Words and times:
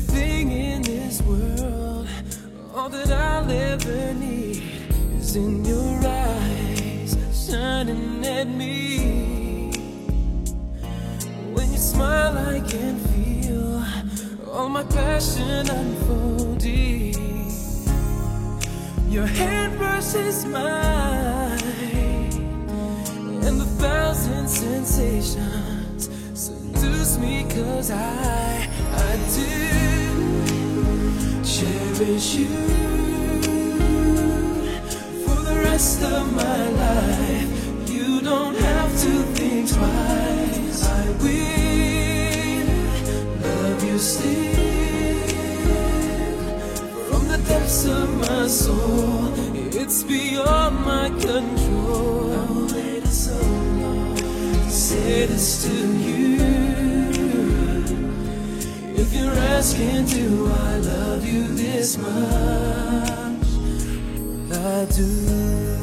this 0.00 1.22
world, 1.22 2.08
all 2.74 2.88
that 2.88 3.10
I'll 3.10 3.50
ever 3.50 4.14
need 4.14 4.62
is 5.18 5.36
in 5.36 5.64
your 5.64 6.00
eyes 6.04 7.16
shining 7.32 8.24
at 8.24 8.48
me. 8.48 9.70
When 11.52 11.70
you 11.70 11.78
smile, 11.78 12.36
I 12.38 12.60
can 12.60 12.98
feel 12.98 13.84
all 14.50 14.68
my 14.68 14.82
passion 14.84 15.70
unfolding. 15.70 17.14
Your 19.08 19.26
hand 19.26 19.78
brushes 19.78 20.44
mine, 20.44 21.60
and 23.46 23.60
the 23.60 23.68
thousand 23.78 24.48
sensations 24.48 26.10
seduce 26.34 27.18
me, 27.18 27.44
cause 27.48 27.92
I, 27.92 28.68
I 28.92 29.16
do 29.36 29.63
cherish 31.96 32.34
you 32.34 32.46
for 35.24 35.40
the 35.42 35.60
rest 35.64 36.02
of 36.02 36.32
my 36.34 36.68
life. 36.70 37.88
You 37.88 38.20
don't 38.20 38.56
have 38.56 38.90
to 38.90 39.22
think 39.36 39.68
twice. 39.68 40.84
I 40.84 41.10
will 41.22 42.66
love 43.42 43.84
you 43.84 43.98
still 43.98 44.54
from 47.08 47.28
the 47.28 47.38
depths 47.48 47.86
of 47.86 48.08
my 48.28 48.46
soul. 48.48 49.32
It's 49.54 50.02
beyond 50.02 50.84
my 50.84 51.10
control. 51.10 52.32
I 52.32 52.72
waited 52.74 53.06
so 53.08 53.36
long 53.36 54.16
to 54.16 54.70
say 54.70 55.26
this 55.26 55.64
to 55.64 55.74
you. 55.98 56.24
If 58.96 59.12
you're 59.12 59.43
asking, 59.54 60.04
do 60.06 60.50
I 60.50 60.78
love 60.78 61.24
you 61.24 61.46
this 61.54 61.96
much? 61.96 63.46
I 64.50 64.84
do. 64.96 65.73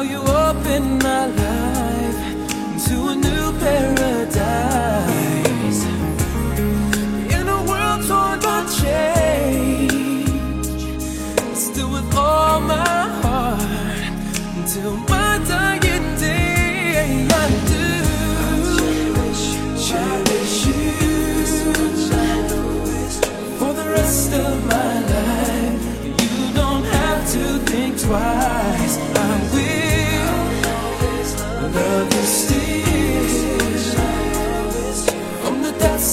How 0.00 0.06
you 0.06 0.20
opened 0.20 1.02
my 1.02 1.26
life 1.26 2.20
to 2.86 2.94
a 3.08 3.14
new 3.14 3.52
paradise 3.58 5.00
in 7.36 7.44
a 7.46 7.60
world 7.68 8.00
torn 8.08 8.38
by 8.40 8.60
change 8.80 10.22
still 11.54 11.90
with 11.92 12.16
all 12.16 12.60
my 12.60 13.00
heart 13.20 13.60
until 14.56 14.96
my 15.12 15.38
dying 15.46 16.08
day. 16.18 17.28
I 17.28 17.46
do 17.72 17.86
cherish 19.86 20.56
you 20.66 20.92
for 23.58 23.72
the 23.74 23.86
rest 23.96 24.32
of 24.32 24.64
my 24.66 24.94
life. 25.14 25.82
You 26.22 26.54
don't 26.54 26.84
have 26.84 27.22
to 27.34 27.44
think 27.70 28.00
twice. 28.00 28.96
I 29.14 29.59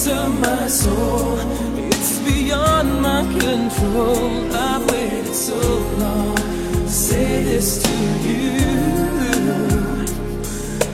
of 0.06 0.38
my 0.40 0.68
soul. 0.68 1.38
It's 1.76 2.18
beyond 2.20 3.02
my 3.02 3.22
control. 3.40 4.54
I've 4.54 4.88
waited 4.90 5.34
so 5.34 5.58
long 5.98 6.36
to 6.36 6.88
say 6.88 7.42
this 7.42 7.82
to 7.82 7.94
you. 8.28 8.58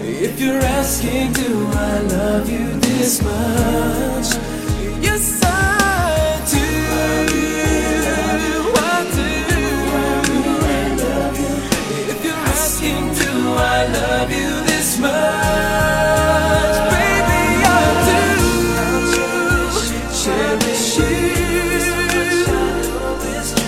If 0.01 0.41
you're 0.41 0.63
asking, 0.79 1.33
do 1.35 1.67
I 1.73 1.99
love 2.01 2.49
you 2.49 2.81
this 2.81 3.23
much? 3.23 3.74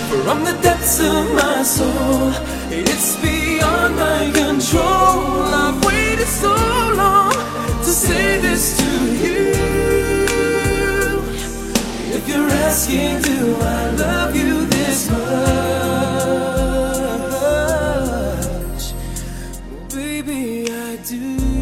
From 0.07 0.43
the 0.45 0.53
depths 0.61 0.99
of 0.99 1.33
my 1.33 1.63
soul. 1.63 2.31
It's 2.69 3.17
beyond 3.21 3.95
my 3.95 4.31
control. 4.33 5.43
I've 5.63 5.83
waited 5.85 6.27
so 6.27 6.53
long 6.95 7.33
to 7.33 7.91
say 8.05 8.39
this 8.39 8.77
to 8.77 8.89
you. 9.23 9.53
If 12.15 12.27
you're 12.27 12.49
asking, 12.67 13.21
do 13.21 13.55
I 13.59 13.91
love 13.91 14.35
you 14.35 14.65
this 14.65 15.09
much? 15.09 15.23
Baby, 19.93 20.71
I 20.71 20.97
do. 21.03 21.56